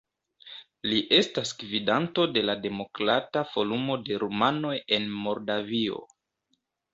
Li 0.91 1.01
estas 1.17 1.51
gvidanto 1.59 2.25
de 2.37 2.43
la 2.51 2.55
Demokrata 2.63 3.43
Forumo 3.51 3.99
de 4.09 4.19
Rumanoj 4.25 4.73
en 4.99 5.07
Moldavio. 5.27 6.01